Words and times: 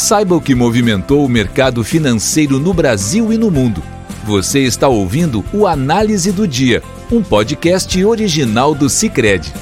Saiba 0.00 0.36
o 0.36 0.40
que 0.40 0.54
movimentou 0.54 1.26
o 1.26 1.28
mercado 1.28 1.82
financeiro 1.82 2.60
no 2.60 2.72
Brasil 2.72 3.32
e 3.32 3.36
no 3.36 3.50
mundo. 3.50 3.82
Você 4.24 4.60
está 4.60 4.86
ouvindo 4.86 5.44
o 5.52 5.66
Análise 5.66 6.30
do 6.30 6.46
Dia, 6.46 6.84
um 7.10 7.20
podcast 7.20 8.04
original 8.04 8.76
do 8.76 8.88
Cicred. 8.88 9.52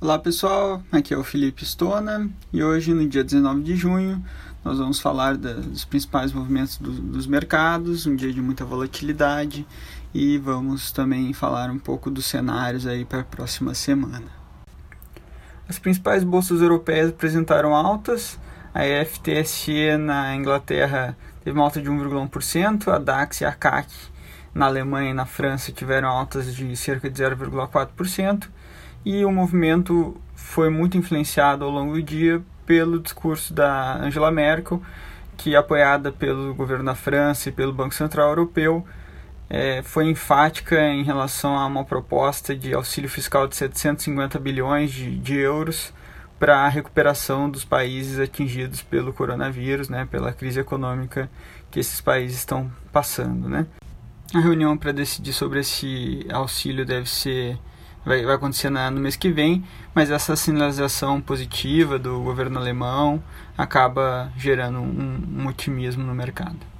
Olá 0.00 0.18
pessoal, 0.18 0.82
aqui 0.90 1.14
é 1.14 1.16
o 1.16 1.22
Felipe 1.22 1.64
Stona 1.64 2.28
e 2.52 2.60
hoje, 2.60 2.92
no 2.92 3.08
dia 3.08 3.22
19 3.22 3.62
de 3.62 3.76
junho, 3.76 4.20
nós 4.64 4.78
vamos 4.78 4.98
falar 4.98 5.36
dos 5.36 5.84
principais 5.84 6.32
movimentos 6.32 6.76
do, 6.76 6.90
dos 6.90 7.28
mercados, 7.28 8.04
um 8.04 8.16
dia 8.16 8.32
de 8.32 8.42
muita 8.42 8.64
volatilidade 8.64 9.64
e 10.12 10.38
vamos 10.38 10.90
também 10.90 11.32
falar 11.32 11.70
um 11.70 11.78
pouco 11.78 12.10
dos 12.10 12.26
cenários 12.26 12.84
aí 12.84 13.04
para 13.04 13.20
a 13.20 13.24
próxima 13.24 13.74
semana. 13.74 14.37
As 15.68 15.78
principais 15.78 16.24
bolsas 16.24 16.62
europeias 16.62 17.10
apresentaram 17.10 17.74
altas. 17.74 18.38
A 18.74 18.82
FTSE 19.04 19.96
na 19.98 20.34
Inglaterra 20.34 21.16
teve 21.44 21.58
uma 21.58 21.64
alta 21.64 21.80
de 21.80 21.90
1,1%, 21.90 22.88
a 22.88 22.98
DAX 22.98 23.40
e 23.40 23.44
a 23.44 23.52
CAC 23.52 23.88
na 24.54 24.66
Alemanha 24.66 25.10
e 25.10 25.14
na 25.14 25.26
França 25.26 25.70
tiveram 25.70 26.08
altas 26.08 26.54
de 26.54 26.74
cerca 26.76 27.10
de 27.10 27.22
0,4%, 27.22 28.48
e 29.04 29.24
o 29.24 29.30
movimento 29.30 30.16
foi 30.34 30.70
muito 30.70 30.96
influenciado 30.96 31.64
ao 31.64 31.70
longo 31.70 31.92
do 31.92 32.02
dia 32.02 32.42
pelo 32.66 32.98
discurso 32.98 33.52
da 33.52 33.96
Angela 33.96 34.30
Merkel, 34.30 34.82
que 35.36 35.54
apoiada 35.54 36.10
pelo 36.10 36.54
governo 36.54 36.84
da 36.84 36.94
França 36.94 37.48
e 37.48 37.52
pelo 37.52 37.72
Banco 37.72 37.94
Central 37.94 38.30
Europeu, 38.30 38.86
é, 39.50 39.82
foi 39.82 40.08
enfática 40.08 40.78
em 40.88 41.02
relação 41.02 41.56
a 41.56 41.66
uma 41.66 41.84
proposta 41.84 42.54
de 42.54 42.74
auxílio 42.74 43.08
fiscal 43.08 43.46
de 43.46 43.56
750 43.56 44.38
bilhões 44.38 44.92
de, 44.92 45.16
de 45.18 45.36
euros 45.36 45.92
para 46.38 46.58
a 46.60 46.68
recuperação 46.68 47.50
dos 47.50 47.64
países 47.64 48.18
atingidos 48.20 48.82
pelo 48.82 49.12
coronavírus, 49.12 49.88
né, 49.88 50.06
pela 50.10 50.32
crise 50.32 50.60
econômica 50.60 51.28
que 51.70 51.80
esses 51.80 52.00
países 52.00 52.38
estão 52.38 52.70
passando. 52.92 53.48
Né. 53.48 53.66
A 54.34 54.38
reunião 54.38 54.76
para 54.76 54.92
decidir 54.92 55.32
sobre 55.32 55.60
esse 55.60 56.26
auxílio 56.30 56.84
deve 56.84 57.08
ser 57.08 57.58
vai, 58.04 58.24
vai 58.24 58.34
acontecer 58.34 58.70
na, 58.70 58.90
no 58.90 59.00
mês 59.00 59.16
que 59.16 59.30
vem, 59.30 59.64
mas 59.94 60.10
essa 60.10 60.36
sinalização 60.36 61.20
positiva 61.20 61.98
do 61.98 62.20
governo 62.20 62.58
alemão 62.58 63.22
acaba 63.56 64.30
gerando 64.36 64.78
um, 64.78 65.40
um 65.40 65.46
otimismo 65.46 66.04
no 66.04 66.14
mercado. 66.14 66.77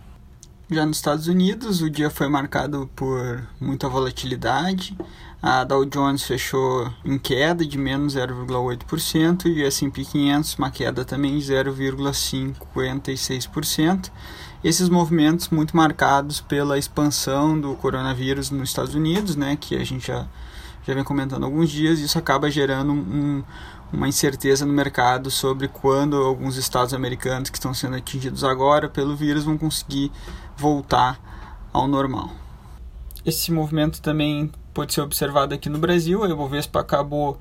Já 0.71 0.85
nos 0.85 0.99
Estados 0.99 1.29
Unidos, 1.29 1.81
o 1.81 1.89
dia 1.89 2.11
foi 2.11 2.29
marcado 2.29 2.91
por 2.95 3.43
muita 3.59 3.89
volatilidade. 3.89 4.95
A 5.41 5.65
Dow 5.65 5.83
Jones 5.87 6.25
fechou 6.25 6.93
em 7.03 7.19
queda 7.19 7.65
de 7.65 7.79
menos 7.79 8.17
0,8% 8.17 9.47
e 9.47 9.63
o 9.63 9.67
S&P 9.67 10.05
500 10.05 10.57
uma 10.57 10.71
queda 10.71 11.07
também 11.07 11.39
de 11.39 11.47
0,56%. 11.47 14.11
Esses 14.63 14.91
movimentos 14.91 15.49
muito 15.49 15.75
marcados 15.75 16.43
pela 16.43 16.77
expansão 16.77 17.59
do 17.59 17.75
coronavírus 17.77 18.51
nos 18.51 18.69
Estados 18.69 18.95
Unidos, 18.95 19.37
né, 19.37 19.57
que 19.59 19.75
a 19.75 19.85
gente 19.85 20.09
já, 20.09 20.27
já 20.87 20.93
vem 20.93 21.03
comentando 21.03 21.45
há 21.45 21.47
alguns 21.47 21.71
dias, 21.71 21.99
isso 21.99 22.19
acaba 22.19 22.51
gerando 22.51 22.93
um, 22.93 23.43
uma 23.91 24.07
incerteza 24.07 24.67
no 24.67 24.73
mercado 24.75 25.31
sobre 25.31 25.67
quando 25.67 26.19
alguns 26.19 26.59
estados 26.59 26.93
americanos 26.93 27.49
que 27.49 27.57
estão 27.57 27.73
sendo 27.73 27.97
atingidos 27.97 28.45
agora 28.45 28.87
pelo 28.87 29.17
vírus 29.17 29.45
vão 29.45 29.57
conseguir 29.57 30.13
voltar 30.59 31.21
ao 31.73 31.87
normal. 31.87 32.31
Esse 33.25 33.53
movimento 33.53 34.03
também 34.03 34.51
pode 34.75 34.93
ser 34.93 35.01
observado 35.01 35.55
aqui 35.55 35.69
no 35.69 35.79
Brasil. 35.79 36.25
A 36.25 36.29
Ibovespa 36.29 36.81
acabou 36.81 37.39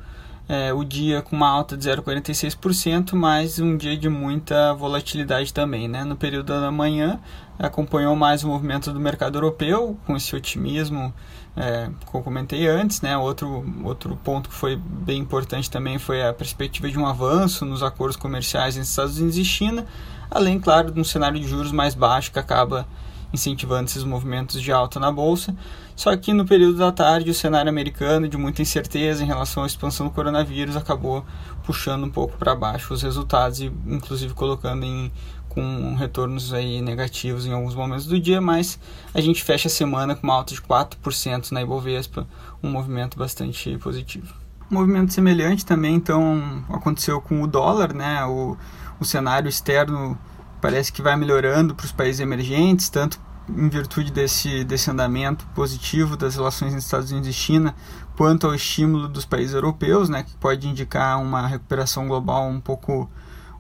é, 0.48 0.74
o 0.74 0.84
dia 0.84 1.22
com 1.22 1.36
uma 1.36 1.50
alta 1.50 1.76
de 1.76 1.90
0,46%, 1.90 3.14
mas 3.14 3.60
um 3.60 3.76
dia 3.76 3.98
de 3.98 4.08
muita 4.08 4.74
volatilidade 4.74 5.54
também. 5.54 5.88
Né? 5.88 6.04
No 6.04 6.16
período 6.16 6.48
da 6.48 6.72
manhã, 6.72 7.20
acompanhou 7.58 8.16
mais 8.16 8.44
o 8.44 8.48
movimento 8.48 8.92
do 8.92 9.00
mercado 9.00 9.38
europeu, 9.38 9.98
com 10.06 10.16
esse 10.16 10.36
otimismo 10.36 11.14
é, 11.56 11.90
que 12.10 12.16
eu 12.16 12.22
comentei 12.22 12.68
antes. 12.68 13.02
Né? 13.02 13.18
Outro, 13.18 13.66
outro 13.84 14.16
ponto 14.24 14.50
que 14.50 14.56
foi 14.56 14.76
bem 14.76 15.20
importante 15.20 15.70
também 15.70 15.98
foi 15.98 16.26
a 16.26 16.34
perspectiva 16.34 16.90
de 16.90 16.98
um 16.98 17.06
avanço 17.06 17.66
nos 17.66 17.82
acordos 17.82 18.16
comerciais 18.16 18.78
entre 18.78 18.90
Estados 18.90 19.18
Unidos 19.18 19.38
e 19.38 19.46
China, 19.46 19.86
além, 20.30 20.60
claro, 20.60 20.92
de 20.92 21.00
um 21.00 21.04
cenário 21.04 21.40
de 21.40 21.48
juros 21.48 21.72
mais 21.72 21.96
baixo 21.96 22.32
que 22.32 22.40
acaba 22.40 22.86
incentivando 23.34 23.86
esses 23.86 24.04
movimentos 24.04 24.62
de 24.62 24.72
alta 24.72 25.00
na 25.00 25.12
bolsa. 25.12 25.56
Só 25.96 26.16
que 26.16 26.34
no 26.34 26.46
período 26.46 26.78
da 26.78 26.92
tarde, 26.92 27.32
o 27.32 27.34
cenário 27.34 27.70
americano, 27.70 28.28
de 28.28 28.38
muita 28.38 28.62
incerteza 28.62 29.24
em 29.24 29.28
relação 29.28 29.64
à 29.64 29.68
expansão 29.68 30.08
do 30.08 30.14
coronavírus, 30.14 30.76
acabou 30.76 31.26
puxando 31.64 32.06
um 32.06 32.10
pouco 32.10 32.38
para 32.38 32.56
baixo 32.56 32.94
os 32.94 33.02
resultados 33.02 33.60
e, 33.60 33.72
inclusive, 33.88 34.34
colocando 34.34 34.86
em 34.86 35.12
com 35.58 35.96
retornos 35.96 36.54
aí 36.54 36.82
negativos 36.82 37.48
em 37.48 37.52
alguns 37.52 37.74
momentos 37.74 38.06
do 38.06 38.20
dia, 38.20 38.40
mas 38.40 38.80
a 39.12 39.20
gente 39.20 39.44
fecha 39.44 39.68
a 39.68 39.72
semana 39.72 40.16
com 40.16 40.22
uma 40.22 40.36
alta 40.36 40.54
de 40.54 40.62
4% 40.62 41.52
na 41.52 41.64
Ibovespa, 41.64 42.28
um 42.62 42.70
movimento 42.70 43.18
bastante 43.18 43.76
positivo. 43.80 44.36
Um 44.70 44.76
movimento 44.76 45.12
semelhante 45.12 45.66
também, 45.66 45.96
então, 45.96 46.64
aconteceu 46.70 47.20
com 47.20 47.42
o 47.42 47.48
dólar, 47.48 47.92
né? 47.92 48.24
O, 48.26 48.56
o 49.00 49.06
cenário 49.06 49.50
externo 49.50 50.16
parece 50.62 50.92
que 50.92 51.02
vai 51.02 51.16
melhorando 51.16 51.76
para 51.76 51.86
os 51.86 51.92
países 51.92 52.20
emergentes, 52.20 52.90
tanto 52.90 53.20
em 53.50 53.70
virtude 53.70 54.12
desse, 54.12 54.64
desse 54.64 54.92
andamento 54.92 55.46
positivo 55.56 56.18
das 56.18 56.36
relações 56.36 56.74
entre 56.74 56.84
Estados 56.84 57.12
Unidos 57.12 57.30
e 57.30 57.34
China, 57.34 57.74
quanto 58.16 58.48
ao 58.48 58.54
estímulo 58.54 59.08
dos 59.08 59.26
países 59.26 59.54
europeus, 59.54 60.10
né, 60.10 60.24
que 60.24 60.36
pode 60.36 60.68
indicar 60.68 61.22
uma 61.22 61.48
recuperação 61.48 62.08
global 62.08 62.48
um 62.48 62.60
pouco, 62.60 63.10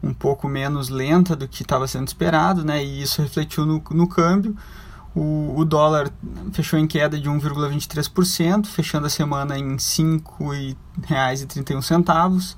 um 0.03 0.13
pouco 0.13 0.49
menos 0.49 0.89
lenta 0.89 1.35
do 1.35 1.47
que 1.47 1.61
estava 1.61 1.87
sendo 1.87 2.07
esperado, 2.07 2.65
né, 2.65 2.83
e 2.83 3.01
isso 3.01 3.21
refletiu 3.21 3.65
no, 3.65 3.81
no 3.91 4.07
câmbio. 4.07 4.57
O, 5.15 5.53
o 5.57 5.65
dólar 5.65 6.11
fechou 6.51 6.77
em 6.77 6.85
queda 6.85 7.17
de 7.19 7.29
1,23%, 7.29 8.67
fechando 8.67 9.07
a 9.07 9.09
semana 9.09 9.57
em 9.57 9.71
R$ 9.71 9.77
5,31 9.77 12.55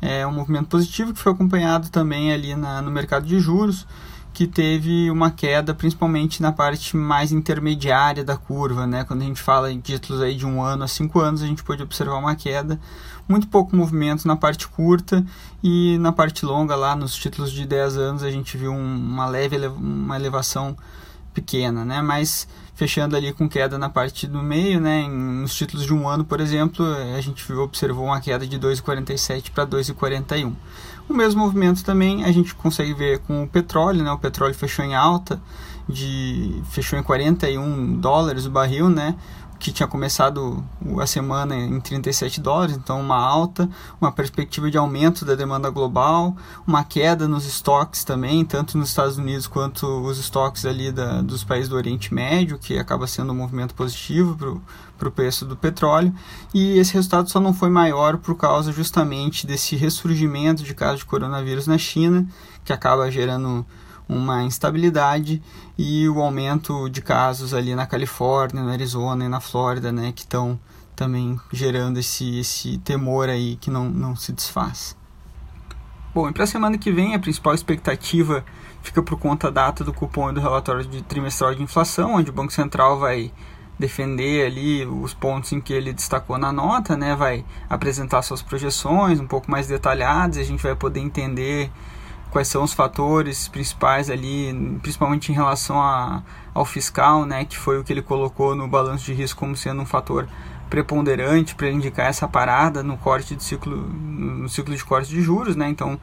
é 0.00 0.26
um 0.26 0.32
movimento 0.32 0.68
positivo 0.68 1.12
que 1.12 1.20
foi 1.20 1.32
acompanhado 1.32 1.88
também 1.88 2.32
ali 2.32 2.54
na, 2.54 2.80
no 2.80 2.90
mercado 2.90 3.26
de 3.26 3.38
juros, 3.40 3.86
que 4.32 4.46
teve 4.46 5.10
uma 5.10 5.30
queda 5.30 5.74
principalmente 5.74 6.40
na 6.40 6.52
parte 6.52 6.96
mais 6.96 7.32
intermediária 7.32 8.22
da 8.22 8.36
curva, 8.36 8.86
né? 8.86 9.02
Quando 9.02 9.22
a 9.22 9.24
gente 9.24 9.42
fala 9.42 9.72
em 9.72 9.80
títulos 9.80 10.22
aí 10.22 10.36
de 10.36 10.46
um 10.46 10.62
ano 10.62 10.84
a 10.84 10.88
cinco 10.88 11.18
anos, 11.18 11.42
a 11.42 11.46
gente 11.46 11.64
pode 11.64 11.82
observar 11.82 12.16
uma 12.18 12.36
queda, 12.36 12.78
muito 13.28 13.48
pouco 13.48 13.74
movimento 13.74 14.28
na 14.28 14.36
parte 14.36 14.68
curta 14.68 15.24
e 15.62 15.98
na 15.98 16.12
parte 16.12 16.46
longa 16.46 16.76
lá 16.76 16.94
nos 16.94 17.16
títulos 17.16 17.50
de 17.50 17.66
10 17.66 17.96
anos 17.96 18.22
a 18.22 18.30
gente 18.30 18.56
viu 18.56 18.70
um, 18.70 18.96
uma 18.96 19.26
leve 19.26 19.56
uma 19.66 20.16
elevação 20.16 20.76
pequena, 21.34 21.84
né? 21.84 22.00
Mas 22.00 22.46
fechando 22.78 23.16
ali 23.16 23.32
com 23.32 23.48
queda 23.48 23.76
na 23.76 23.88
parte 23.88 24.24
do 24.24 24.40
meio, 24.40 24.80
né? 24.80 25.08
Nos 25.08 25.52
títulos 25.52 25.84
de 25.84 25.92
um 25.92 26.08
ano, 26.08 26.24
por 26.24 26.40
exemplo, 26.40 26.86
a 27.16 27.20
gente 27.20 27.52
observou 27.52 28.04
uma 28.04 28.20
queda 28.20 28.46
de 28.46 28.56
2,47 28.56 29.50
para 29.50 29.66
2,41. 29.66 30.52
O 31.08 31.12
mesmo 31.12 31.40
movimento 31.40 31.82
também 31.82 32.22
a 32.24 32.30
gente 32.30 32.54
consegue 32.54 32.94
ver 32.94 33.18
com 33.18 33.42
o 33.42 33.48
petróleo, 33.48 34.04
né? 34.04 34.12
O 34.12 34.18
petróleo 34.18 34.54
fechou 34.54 34.84
em 34.84 34.94
alta, 34.94 35.40
de 35.88 36.62
fechou 36.70 36.96
em 36.96 37.02
41 37.02 37.96
dólares 37.96 38.46
o 38.46 38.50
barril, 38.50 38.88
né? 38.88 39.16
Que 39.58 39.72
tinha 39.72 39.88
começado 39.88 40.64
a 41.00 41.06
semana 41.06 41.56
em 41.56 41.80
37 41.80 42.40
dólares, 42.40 42.76
então 42.76 43.00
uma 43.00 43.16
alta, 43.16 43.68
uma 44.00 44.12
perspectiva 44.12 44.70
de 44.70 44.78
aumento 44.78 45.24
da 45.24 45.34
demanda 45.34 45.68
global, 45.68 46.36
uma 46.66 46.84
queda 46.84 47.26
nos 47.26 47.44
estoques 47.44 48.04
também, 48.04 48.44
tanto 48.44 48.78
nos 48.78 48.90
Estados 48.90 49.18
Unidos 49.18 49.46
quanto 49.46 49.86
os 49.86 50.18
estoques 50.18 50.64
ali 50.64 50.92
da, 50.92 51.20
dos 51.22 51.42
países 51.42 51.68
do 51.68 51.76
Oriente 51.76 52.14
Médio, 52.14 52.58
que 52.58 52.78
acaba 52.78 53.06
sendo 53.06 53.32
um 53.32 53.36
movimento 53.36 53.74
positivo 53.74 54.36
para 54.96 55.08
o 55.08 55.12
preço 55.12 55.44
do 55.44 55.56
petróleo, 55.56 56.14
e 56.54 56.78
esse 56.78 56.94
resultado 56.94 57.28
só 57.28 57.40
não 57.40 57.52
foi 57.52 57.68
maior 57.68 58.18
por 58.18 58.36
causa 58.36 58.70
justamente 58.72 59.46
desse 59.46 59.74
ressurgimento 59.74 60.62
de 60.62 60.74
casos 60.74 61.00
de 61.00 61.06
coronavírus 61.06 61.66
na 61.66 61.78
China, 61.78 62.26
que 62.64 62.72
acaba 62.72 63.10
gerando 63.10 63.66
uma 64.08 64.42
instabilidade 64.42 65.42
e 65.76 66.08
o 66.08 66.20
aumento 66.20 66.88
de 66.88 67.02
casos 67.02 67.52
ali 67.52 67.74
na 67.74 67.86
Califórnia, 67.86 68.62
na 68.62 68.72
Arizona 68.72 69.24
e 69.24 69.28
na 69.28 69.40
Flórida, 69.40 69.92
né, 69.92 70.12
que 70.12 70.22
estão 70.22 70.58
também 70.96 71.38
gerando 71.52 71.98
esse, 71.98 72.38
esse 72.40 72.78
temor 72.78 73.28
aí 73.28 73.56
que 73.56 73.70
não, 73.70 73.88
não 73.88 74.16
se 74.16 74.32
desfaz. 74.32 74.96
Bom, 76.14 76.28
e 76.28 76.32
para 76.32 76.44
a 76.44 76.46
semana 76.46 76.78
que 76.78 76.90
vem 76.90 77.14
a 77.14 77.18
principal 77.18 77.54
expectativa 77.54 78.44
fica 78.82 79.02
por 79.02 79.18
conta 79.18 79.50
da 79.50 79.66
data 79.66 79.84
do 79.84 79.92
cupom 79.92 80.30
e 80.30 80.32
do 80.32 80.40
relatório 80.40 80.84
de 80.84 81.02
trimestral 81.02 81.54
de 81.54 81.62
inflação, 81.62 82.14
onde 82.14 82.30
o 82.30 82.32
Banco 82.32 82.52
Central 82.52 82.98
vai 82.98 83.30
defender 83.78 84.46
ali 84.46 84.84
os 84.84 85.14
pontos 85.14 85.52
em 85.52 85.60
que 85.60 85.72
ele 85.72 85.92
destacou 85.92 86.36
na 86.36 86.50
nota, 86.50 86.96
né? 86.96 87.14
Vai 87.14 87.44
apresentar 87.70 88.22
suas 88.22 88.42
projeções 88.42 89.20
um 89.20 89.26
pouco 89.26 89.50
mais 89.50 89.68
detalhadas, 89.68 90.38
a 90.38 90.42
gente 90.42 90.62
vai 90.62 90.74
poder 90.74 91.00
entender 91.00 91.70
quais 92.30 92.48
são 92.48 92.62
os 92.62 92.72
fatores 92.72 93.48
principais 93.48 94.10
ali, 94.10 94.78
principalmente 94.82 95.30
em 95.32 95.34
relação 95.34 95.80
a, 95.80 96.22
ao 96.54 96.64
fiscal, 96.64 97.24
né, 97.24 97.44
que 97.44 97.56
foi 97.58 97.78
o 97.78 97.84
que 97.84 97.92
ele 97.92 98.02
colocou 98.02 98.54
no 98.54 98.68
balanço 98.68 99.04
de 99.04 99.12
risco 99.12 99.40
como 99.40 99.56
sendo 99.56 99.82
um 99.82 99.86
fator 99.86 100.28
preponderante 100.68 101.54
para 101.54 101.70
indicar 101.70 102.06
essa 102.06 102.28
parada 102.28 102.82
no 102.82 102.96
corte 102.98 103.34
de 103.34 103.42
ciclo 103.42 103.76
no 103.76 104.48
ciclo 104.48 104.76
de 104.76 104.84
corte 104.84 105.08
de 105.10 105.20
juros, 105.22 105.56
né? 105.56 105.68
Então 105.68 105.98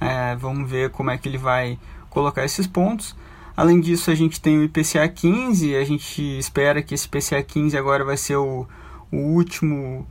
É, 0.00 0.36
vamos 0.36 0.70
ver 0.70 0.90
como 0.90 1.10
é 1.10 1.18
que 1.18 1.28
ele 1.28 1.38
vai 1.38 1.76
colocar 2.08 2.44
esses 2.44 2.66
pontos. 2.68 3.16
Além 3.56 3.80
disso, 3.80 4.10
a 4.12 4.14
gente 4.14 4.40
tem 4.40 4.56
o 4.58 4.62
IPCA 4.62 5.08
15, 5.08 5.74
a 5.74 5.84
gente 5.84 6.22
espera 6.38 6.80
que 6.82 6.94
esse 6.94 7.06
IPCA 7.06 7.42
15 7.42 7.76
agora 7.76 8.04
vai 8.04 8.16
ser 8.16 8.36
o, 8.36 8.64
o 9.10 9.16
último 9.16 10.06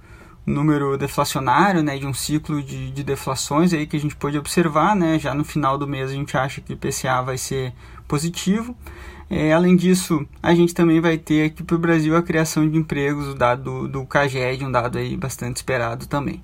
número 0.47 0.97
deflacionário, 0.97 1.83
né, 1.83 1.97
de 1.97 2.07
um 2.07 2.13
ciclo 2.13 2.63
de, 2.63 2.89
de 2.89 3.03
deflações 3.03 3.73
aí 3.73 3.85
que 3.85 3.97
a 3.97 3.99
gente 3.99 4.15
pode 4.15 4.37
observar, 4.37 4.95
né, 4.95 5.19
já 5.19 5.33
no 5.33 5.43
final 5.43 5.77
do 5.77 5.85
mês 5.85 6.09
a 6.09 6.13
gente 6.13 6.37
acha 6.37 6.61
que 6.61 6.71
o 6.71 6.75
IPCA 6.75 7.21
vai 7.21 7.37
ser 7.37 7.73
positivo. 8.07 8.75
É, 9.29 9.51
além 9.51 9.75
disso, 9.75 10.25
a 10.41 10.55
gente 10.55 10.73
também 10.73 11.01
vai 11.01 11.17
ter 11.17 11.47
aqui 11.47 11.61
para 11.61 11.75
o 11.75 11.79
Brasil 11.79 12.15
a 12.15 12.23
criação 12.23 12.67
de 12.67 12.77
empregos, 12.77 13.27
o 13.27 13.35
dado 13.35 13.63
do, 13.63 13.87
do 13.89 14.05
CAGED, 14.05 14.63
um 14.63 14.71
dado 14.71 14.97
aí 14.97 15.17
bastante 15.17 15.57
esperado 15.57 16.07
também. 16.07 16.41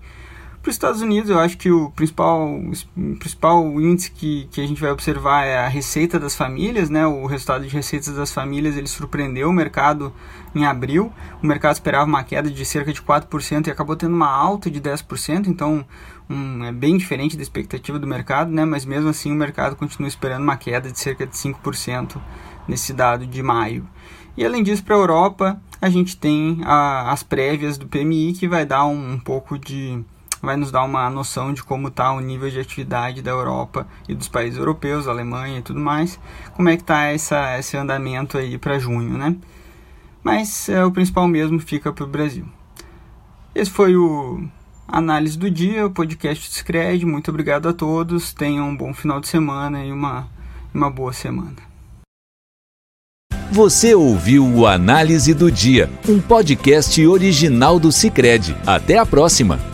Para 0.63 0.69
os 0.69 0.75
Estados 0.75 1.01
Unidos, 1.01 1.29
eu 1.29 1.37
acho 1.39 1.57
que 1.57 1.69
o 1.69 1.91
principal, 1.91 2.47
o 2.55 3.15
principal 3.19 3.81
índice 3.81 4.09
que, 4.09 4.47
que 4.49 4.61
a 4.61 4.65
gente 4.65 4.79
vai 4.79 4.91
observar 4.91 5.43
é 5.43 5.57
a 5.57 5.67
receita 5.67 6.17
das 6.17 6.37
famílias, 6.37 6.89
né? 6.89 7.05
O 7.05 7.25
resultado 7.25 7.67
de 7.67 7.75
receitas 7.75 8.15
das 8.15 8.31
famílias 8.31 8.77
ele 8.77 8.87
surpreendeu 8.87 9.49
o 9.49 9.51
mercado 9.51 10.13
em 10.55 10.65
abril. 10.65 11.11
O 11.41 11.45
mercado 11.45 11.73
esperava 11.73 12.05
uma 12.05 12.23
queda 12.23 12.49
de 12.49 12.63
cerca 12.63 12.93
de 12.93 13.01
4% 13.01 13.67
e 13.67 13.71
acabou 13.71 13.97
tendo 13.97 14.15
uma 14.15 14.29
alta 14.29 14.71
de 14.71 14.79
10%, 14.79 15.47
então 15.47 15.85
um, 16.29 16.63
é 16.63 16.71
bem 16.71 16.95
diferente 16.95 17.35
da 17.35 17.43
expectativa 17.43 17.99
do 17.99 18.07
mercado, 18.07 18.49
né? 18.49 18.63
Mas 18.63 18.85
mesmo 18.85 19.09
assim 19.09 19.33
o 19.33 19.35
mercado 19.35 19.75
continua 19.75 20.07
esperando 20.07 20.43
uma 20.43 20.55
queda 20.55 20.89
de 20.89 20.97
cerca 20.97 21.27
de 21.27 21.35
5% 21.35 22.21
nesse 22.69 22.93
dado 22.93 23.27
de 23.27 23.43
maio. 23.43 23.85
E 24.37 24.45
além 24.45 24.63
disso, 24.63 24.81
para 24.81 24.95
a 24.95 24.99
Europa, 24.99 25.61
a 25.81 25.89
gente 25.89 26.15
tem 26.15 26.61
a, 26.63 27.11
as 27.11 27.21
prévias 27.21 27.77
do 27.77 27.85
PMI 27.85 28.31
que 28.31 28.47
vai 28.47 28.65
dar 28.65 28.85
um, 28.85 29.11
um 29.11 29.19
pouco 29.19 29.59
de 29.59 30.01
vai 30.43 30.57
nos 30.57 30.71
dar 30.71 30.83
uma 30.83 31.09
noção 31.09 31.53
de 31.53 31.63
como 31.63 31.87
está 31.87 32.11
o 32.11 32.19
nível 32.19 32.49
de 32.49 32.59
atividade 32.59 33.21
da 33.21 33.31
Europa 33.31 33.87
e 34.09 34.13
dos 34.13 34.27
países 34.27 34.59
europeus, 34.59 35.07
Alemanha 35.07 35.59
e 35.59 35.61
tudo 35.61 35.79
mais, 35.79 36.19
como 36.53 36.67
é 36.67 36.75
que 36.75 36.83
está 36.83 37.13
esse 37.13 37.77
andamento 37.77 38.37
aí 38.37 38.57
para 38.57 38.77
junho, 38.77 39.17
né? 39.17 39.37
Mas 40.21 40.67
é, 40.67 40.83
o 40.83 40.91
principal 40.91 41.27
mesmo 41.29 41.59
fica 41.59 41.93
para 41.93 42.03
o 42.03 42.07
Brasil. 42.07 42.45
Esse 43.55 43.71
foi 43.71 43.95
o 43.95 44.43
análise 44.85 45.37
do 45.37 45.49
dia, 45.49 45.85
o 45.85 45.91
podcast 45.91 46.49
Discred. 46.49 47.05
Muito 47.05 47.29
obrigado 47.31 47.69
a 47.69 47.73
todos, 47.73 48.33
tenham 48.33 48.67
um 48.67 48.75
bom 48.75 48.93
final 48.93 49.21
de 49.21 49.29
semana 49.29 49.83
e 49.85 49.91
uma, 49.91 50.27
uma 50.73 50.89
boa 50.89 51.13
semana. 51.13 51.73
Você 53.51 53.93
ouviu 53.93 54.45
o 54.45 54.65
Análise 54.65 55.33
do 55.33 55.51
Dia, 55.51 55.89
um 56.09 56.19
podcast 56.19 57.05
original 57.05 57.79
do 57.79 57.91
Cicred. 57.91 58.55
Até 58.65 58.97
a 58.97 59.05
próxima! 59.05 59.72